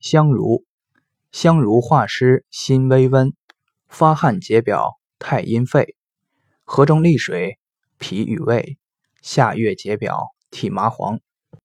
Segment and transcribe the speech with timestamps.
[0.00, 0.64] 香茹，
[1.30, 3.34] 香茹化湿心微温，
[3.86, 5.94] 发汗解表太阴肺，
[6.64, 7.58] 河中利水
[7.98, 8.78] 脾与胃，
[9.20, 11.20] 下月解表体麻黄。